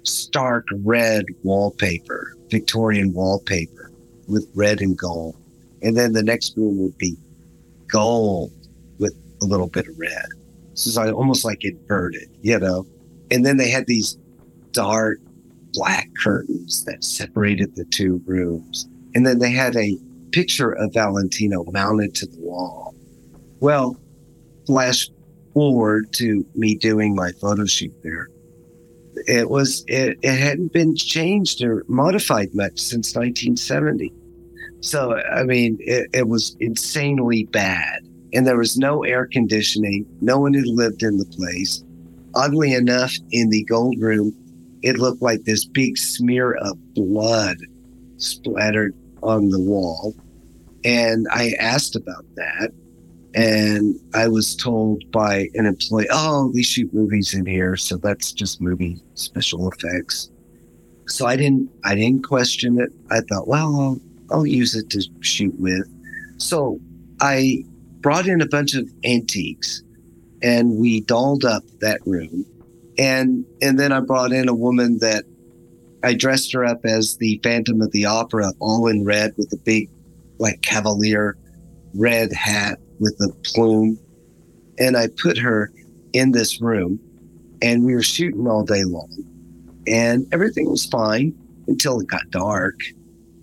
[0.02, 3.90] stark red wallpaper, Victorian wallpaper
[4.28, 5.34] with red and gold.
[5.80, 7.16] And then the next room would be
[7.88, 8.52] gold
[8.98, 10.26] with a little bit of red.
[10.74, 12.86] So it's almost like inverted, you know?
[13.30, 14.18] And then they had these
[14.72, 15.20] dark
[15.76, 18.88] black curtains that separated the two rooms.
[19.14, 19.96] And then they had a
[20.32, 22.94] picture of Valentino mounted to the wall.
[23.60, 24.00] Well,
[24.66, 25.08] flash
[25.54, 28.28] forward to me doing my photo shoot there.
[29.26, 34.12] It was it, it hadn't been changed or modified much since 1970.
[34.80, 38.00] So I mean, it, it was insanely bad,
[38.34, 40.06] and there was no air conditioning.
[40.20, 41.82] No one had lived in the place.
[42.34, 44.36] Oddly enough, in the gold room,
[44.82, 47.56] it looked like this big smear of blood
[48.18, 50.14] splattered on the wall.
[50.84, 52.70] And I asked about that.
[53.34, 57.76] And I was told by an employee, oh, we shoot movies in here.
[57.76, 60.30] So that's just movie special effects.
[61.06, 62.90] So I didn't, I didn't question it.
[63.10, 64.00] I thought, well, I'll,
[64.30, 65.86] I'll use it to shoot with.
[66.38, 66.80] So
[67.20, 67.64] I
[68.00, 69.82] brought in a bunch of antiques
[70.42, 72.46] and we dolled up that room.
[72.98, 75.24] And, and then I brought in a woman that
[76.02, 79.58] I dressed her up as the Phantom of the Opera, all in red with a
[79.58, 79.90] big,
[80.38, 81.36] like, cavalier
[81.94, 83.98] red hat with a plume.
[84.78, 85.72] And I put her
[86.12, 87.00] in this room
[87.62, 89.10] and we were shooting all day long.
[89.86, 91.34] And everything was fine
[91.68, 92.78] until it got dark.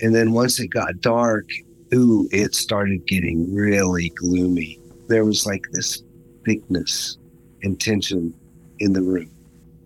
[0.01, 1.47] And then once it got dark,
[1.93, 4.79] ooh, it started getting really gloomy.
[5.07, 6.03] There was like this
[6.45, 7.17] thickness
[7.63, 8.33] and tension
[8.79, 9.29] in the room.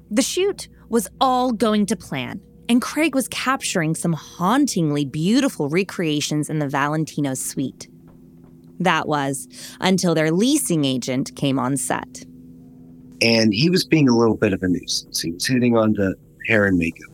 [0.09, 6.49] The shoot was all going to plan, and Craig was capturing some hauntingly beautiful recreations
[6.49, 7.89] in the Valentino suite.
[8.79, 9.47] That was
[9.81, 12.23] until their leasing agent came on set.
[13.21, 15.21] And he was being a little bit of a nuisance.
[15.21, 16.15] He was hitting on the
[16.47, 17.11] hair and makeup.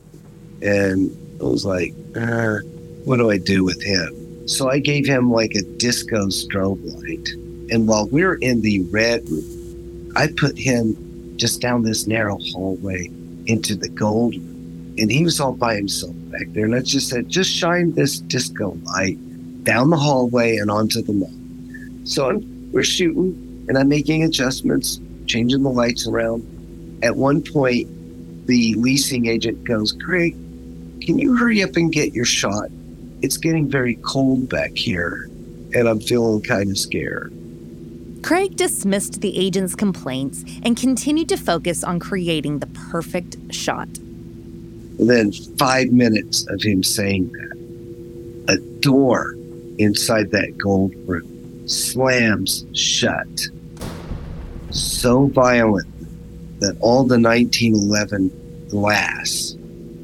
[0.61, 2.57] And I was like, uh,
[3.05, 4.47] what do I do with him?
[4.47, 7.29] So I gave him like a disco strobe light.
[7.71, 10.95] And while we are in the red room, I put him
[11.43, 13.11] just down this narrow hallway
[13.47, 14.33] into the gold.
[14.33, 16.63] And he was all by himself back there.
[16.63, 19.17] And I just said, just shine this disco light
[19.65, 21.33] down the hallway and onto the mall.
[22.05, 26.45] So I'm, we're shooting and I'm making adjustments, changing the lights around.
[27.03, 27.89] At one point,
[28.47, 30.35] the leasing agent goes, Craig,
[31.01, 32.69] can you hurry up and get your shot?
[33.21, 35.25] It's getting very cold back here,
[35.73, 37.33] and I'm feeling kind of scared.
[38.23, 43.89] Craig dismissed the agent's complaints and continued to focus on creating the perfect shot.
[44.97, 49.35] Within five minutes of him saying that, a door
[49.77, 53.27] inside that gold room slams shut
[54.71, 55.87] so violent
[56.59, 59.55] that all the 1911 glass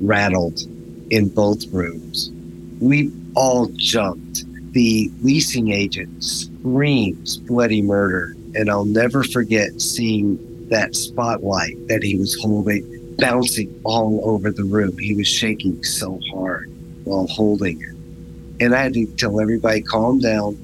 [0.01, 0.61] rattled
[1.09, 2.31] in both rooms.
[2.79, 4.43] We all jumped.
[4.71, 10.37] The leasing agent screams bloody murder, and I'll never forget seeing
[10.69, 14.97] that spotlight that he was holding bouncing all over the room.
[14.97, 16.71] He was shaking so hard
[17.03, 18.63] while holding it.
[18.63, 20.57] And I had to tell everybody, calm down,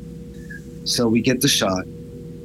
[0.85, 1.85] so we get the shot.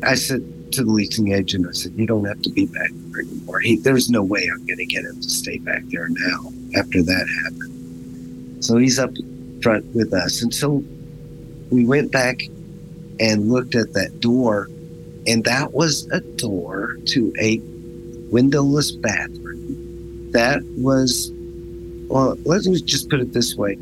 [0.03, 3.23] I said to the leasing agent, I said, You don't have to be back there
[3.23, 3.61] anymore.
[3.61, 7.03] He, there's no way I'm going to get him to stay back there now after
[7.03, 8.65] that happened.
[8.65, 9.11] So he's up
[9.63, 10.43] front with us.
[10.43, 10.85] And so
[11.71, 12.43] we went back
[13.19, 14.69] and looked at that door,
[15.27, 17.59] and that was a door to a
[18.31, 20.31] windowless bathroom.
[20.33, 21.31] That was,
[22.09, 23.79] well, let me just put it this way.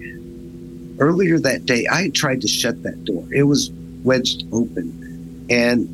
[0.98, 3.24] Earlier that day, I tried to shut that door.
[3.32, 3.70] It was
[4.02, 5.88] wedged open, and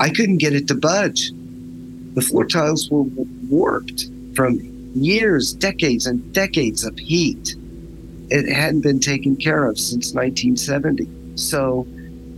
[0.00, 1.30] I couldn't get it to budge.
[2.14, 3.02] The floor tiles were
[3.50, 4.60] warped from
[4.94, 7.56] years, decades, and decades of heat.
[8.30, 11.08] It hadn't been taken care of since 1970.
[11.36, 11.86] So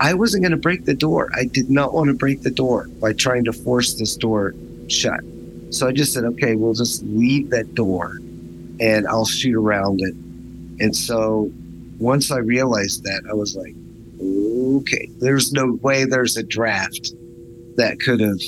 [0.00, 1.30] I wasn't going to break the door.
[1.34, 4.54] I did not want to break the door by trying to force this door
[4.88, 5.20] shut.
[5.70, 8.18] So I just said, okay, we'll just leave that door
[8.80, 10.14] and I'll shoot around it.
[10.82, 11.50] And so
[11.98, 13.74] once I realized that, I was like,
[14.82, 17.12] okay, there's no way there's a draft
[17.76, 18.38] that could have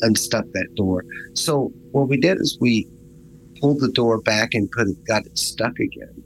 [0.00, 1.04] unstuck that door.
[1.34, 2.88] So what we did is we
[3.60, 6.22] pulled the door back and put it, got it stuck again.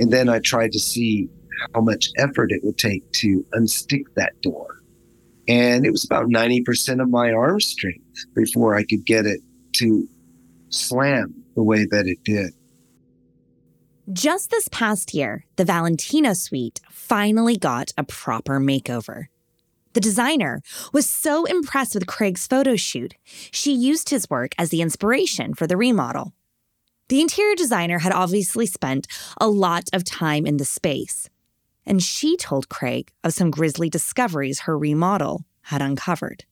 [0.00, 1.28] And then I tried to see
[1.74, 4.82] how much effort it would take to unstick that door.
[5.46, 9.40] And it was about 90% of my arm strength before I could get it
[9.74, 10.08] to
[10.70, 12.54] slam the way that it did.
[14.10, 19.26] Just this past year, the Valentino suite finally got a proper makeover.
[19.92, 23.14] The designer was so impressed with Craig's photo shoot,
[23.50, 26.32] she used his work as the inspiration for the remodel.
[27.10, 29.08] The interior designer had obviously spent
[29.40, 31.28] a lot of time in the space,
[31.84, 36.44] and she told Craig of some grisly discoveries her remodel had uncovered.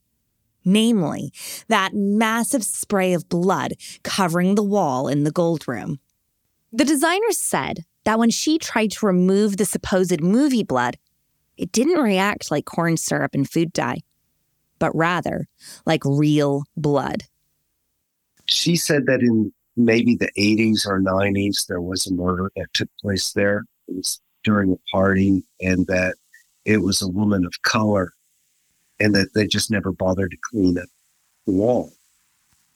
[0.65, 1.33] Namely,
[1.69, 6.01] that massive spray of blood covering the wall in the gold room.
[6.73, 10.97] The designer said that when she tried to remove the supposed movie blood,
[11.57, 14.01] it didn't react like corn syrup and food dye,
[14.81, 15.47] but rather
[15.87, 17.23] like real blood.
[18.47, 22.89] She said that in maybe the 80s or 90s, there was a murder that took
[23.01, 23.65] place there.
[23.87, 26.17] It was during a party, and that
[26.65, 28.13] it was a woman of color,
[29.01, 30.89] and that they just never bothered to clean up
[31.47, 31.93] the wall.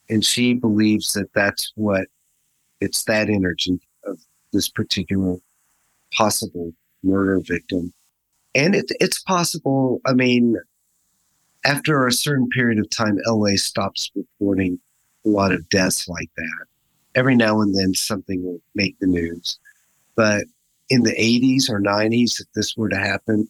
[0.09, 2.07] And she believes that that's what
[2.81, 4.19] it's that energy of
[4.53, 5.37] this particular
[6.13, 6.73] possible
[7.03, 7.93] murder victim.
[8.55, 10.57] And it, it's possible, I mean,
[11.65, 14.79] after a certain period of time, LA stops reporting
[15.25, 16.67] a lot of deaths like that
[17.15, 19.59] every now and then something will make the news.
[20.15, 20.45] But
[20.89, 23.49] in the 80s or 90s, if this were to happen,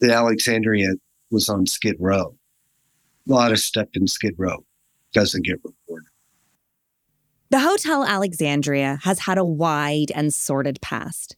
[0.00, 0.94] the Alexandria
[1.30, 2.36] was on Skid Row.
[3.28, 4.64] A lot of stuff in Skid Row
[5.12, 6.08] doesn't get reported.
[7.50, 11.36] The Hotel Alexandria has had a wide and sordid past.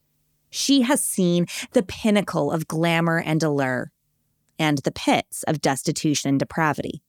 [0.49, 3.91] She has seen the pinnacle of glamour and allure,
[4.59, 7.03] and the pits of destitution and depravity.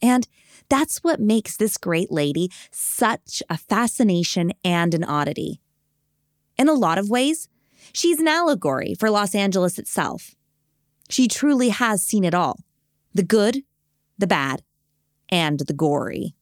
[0.00, 0.26] And
[0.68, 5.60] that's what makes this great lady such a fascination and an oddity.
[6.56, 7.48] In a lot of ways,
[7.92, 10.34] she's an allegory for Los Angeles itself.
[11.08, 12.58] She truly has seen it all
[13.14, 13.62] the good,
[14.18, 14.62] the bad,
[15.28, 16.34] and the gory.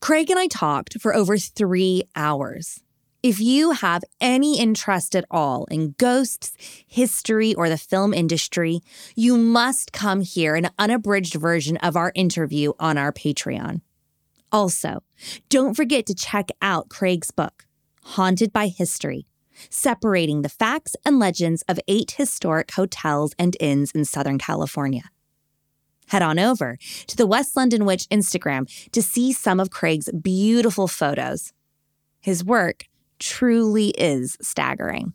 [0.00, 2.81] Craig and I talked for over three hours.
[3.22, 6.54] If you have any interest at all in ghosts,
[6.88, 8.80] history, or the film industry,
[9.14, 13.80] you must come hear an unabridged version of our interview on our Patreon.
[14.50, 15.04] Also,
[15.48, 17.64] don't forget to check out Craig's book,
[18.02, 19.28] Haunted by History,
[19.70, 25.04] separating the facts and legends of eight historic hotels and inns in Southern California.
[26.08, 30.88] Head on over to the West London Witch Instagram to see some of Craig's beautiful
[30.88, 31.52] photos.
[32.18, 32.86] His work
[33.22, 35.12] truly is staggering.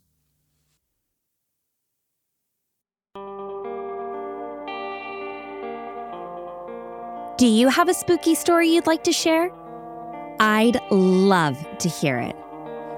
[7.37, 9.51] Do you have a spooky story you'd like to share?
[10.39, 12.35] I'd love to hear it.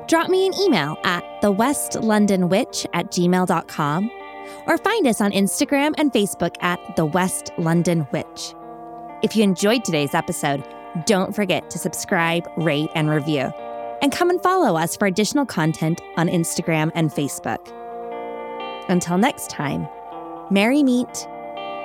[0.07, 4.11] Drop me an email at thewestlondonwitch at gmail.com
[4.65, 8.53] or find us on Instagram and Facebook at The West London Witch.
[9.23, 10.63] If you enjoyed today's episode,
[11.05, 13.51] don't forget to subscribe, rate, and review
[14.01, 17.59] and come and follow us for additional content on Instagram and Facebook.
[18.89, 19.87] Until next time,
[20.49, 21.27] merry meet,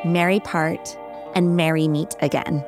[0.05, 0.97] merry part,
[1.35, 2.65] and merry meet again.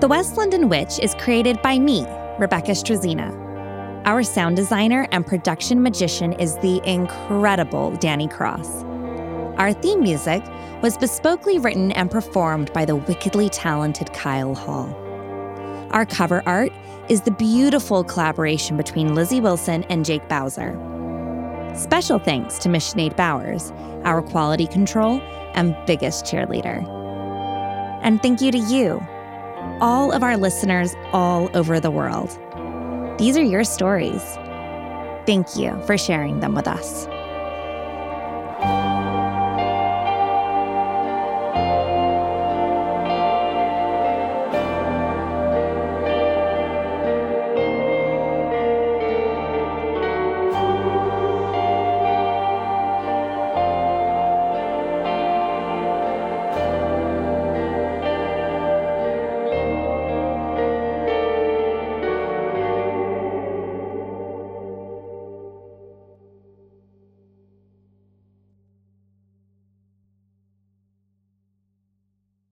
[0.00, 2.04] The West London Witch is created by me,
[2.38, 3.43] Rebecca Strazina.
[4.04, 8.84] Our sound designer and production magician is the incredible Danny Cross.
[9.56, 10.44] Our theme music
[10.82, 14.94] was bespokely written and performed by the wickedly talented Kyle Hall.
[15.92, 16.70] Our cover art
[17.08, 20.78] is the beautiful collaboration between Lizzie Wilson and Jake Bowser.
[21.74, 23.72] Special thanks to Miss Sinead Bowers,
[24.04, 25.18] our quality control
[25.54, 26.86] and biggest cheerleader.
[28.02, 29.00] And thank you to you,
[29.80, 32.38] all of our listeners all over the world.
[33.18, 34.22] These are your stories.
[35.24, 37.06] Thank you for sharing them with us.